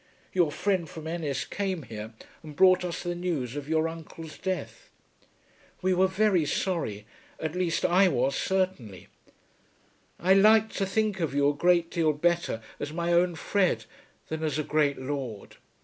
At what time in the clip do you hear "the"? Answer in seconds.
3.03-3.13